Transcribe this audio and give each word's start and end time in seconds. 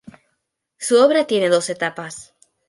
Su 0.79 0.97
obra 0.97 1.27
tiene 1.27 1.49
dos 1.49 1.69
etapas. 1.69 2.33